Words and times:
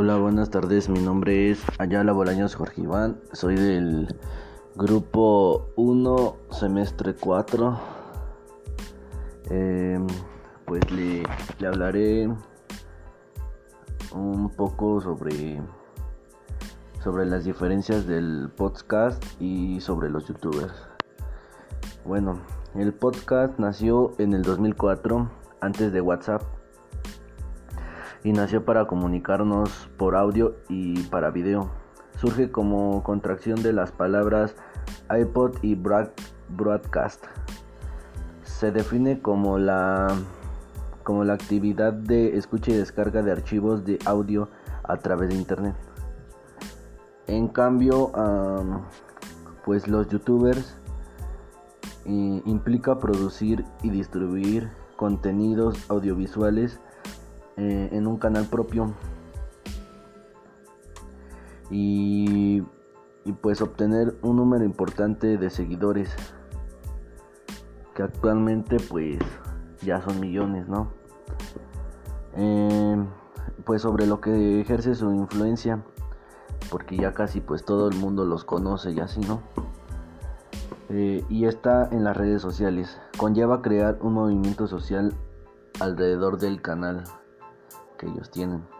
Hola, 0.00 0.16
buenas 0.16 0.48
tardes. 0.50 0.88
Mi 0.88 1.00
nombre 1.00 1.50
es 1.50 1.60
Ayala 1.78 2.12
Bolaños 2.12 2.54
Jorge 2.54 2.82
Iván. 2.82 3.18
Soy 3.32 3.56
del 3.56 4.16
grupo 4.76 5.70
1, 5.74 6.36
semestre 6.52 7.16
4. 7.16 7.80
Em, 9.50 10.06
pues 10.66 10.88
le, 10.92 11.24
le 11.58 11.66
hablaré 11.66 12.32
un 14.12 14.50
poco 14.50 15.00
sobre, 15.00 15.60
sobre 17.02 17.26
las 17.26 17.44
diferencias 17.44 18.06
del 18.06 18.52
podcast 18.56 19.20
y 19.40 19.80
sobre 19.80 20.10
los 20.10 20.28
youtubers. 20.28 20.74
Bueno, 22.04 22.38
el 22.76 22.94
podcast 22.94 23.58
nació 23.58 24.12
en 24.18 24.32
el 24.32 24.42
2004, 24.42 25.28
antes 25.60 25.92
de 25.92 26.00
WhatsApp 26.00 26.57
y 28.24 28.32
nació 28.32 28.64
para 28.64 28.86
comunicarnos 28.86 29.88
por 29.96 30.16
audio 30.16 30.56
y 30.68 31.02
para 31.04 31.30
video. 31.30 31.70
Surge 32.16 32.50
como 32.50 33.02
contracción 33.02 33.62
de 33.62 33.72
las 33.72 33.92
palabras 33.92 34.56
iPod 35.10 35.56
y 35.62 35.76
broadcast. 35.76 37.24
Se 38.42 38.72
define 38.72 39.20
como 39.20 39.58
la 39.58 40.08
como 41.04 41.24
la 41.24 41.32
actividad 41.32 41.94
de 41.94 42.36
escucha 42.36 42.70
y 42.70 42.74
descarga 42.74 43.22
de 43.22 43.32
archivos 43.32 43.84
de 43.86 43.98
audio 44.04 44.50
a 44.82 44.98
través 44.98 45.30
de 45.30 45.36
internet. 45.36 45.74
En 47.26 47.48
cambio, 47.48 48.12
pues 49.64 49.88
los 49.88 50.08
youtubers 50.08 50.76
implica 52.04 52.98
producir 52.98 53.64
y 53.82 53.90
distribuir 53.90 54.68
contenidos 54.96 55.90
audiovisuales 55.90 56.80
eh, 57.58 57.88
en 57.92 58.06
un 58.06 58.16
canal 58.18 58.46
propio. 58.46 58.94
Y, 61.70 62.62
pues 63.42 63.60
obtener 63.60 64.16
un 64.22 64.36
número 64.36 64.64
importante 64.64 65.36
de 65.36 65.50
seguidores 65.50 66.16
que 67.94 68.02
actualmente 68.02 68.78
pues 68.88 69.18
ya 69.82 70.00
son 70.00 70.18
millones 70.18 70.66
no 70.66 70.90
eh, 72.36 73.04
pues 73.66 73.82
sobre 73.82 74.06
lo 74.06 74.22
que 74.22 74.62
ejerce 74.62 74.94
su 74.94 75.12
influencia 75.12 75.84
porque 76.70 76.96
ya 76.96 77.12
casi 77.12 77.42
pues 77.42 77.66
todo 77.66 77.90
el 77.90 77.96
mundo 77.96 78.24
los 78.24 78.44
conoce 78.44 78.92
y 78.92 79.00
así 79.00 79.20
no 79.20 79.42
eh, 80.90 81.22
y 81.28 81.44
está 81.44 81.86
en 81.90 82.02
las 82.04 82.16
redes 82.16 82.40
sociales. 82.40 82.98
Conlleva 83.18 83.60
crear 83.60 83.98
un 84.00 84.14
movimiento 84.14 84.66
social 84.66 85.12
alrededor 85.80 86.38
del 86.38 86.62
canal 86.62 87.04
que 87.98 88.06
ellos 88.06 88.30
tienen. 88.30 88.77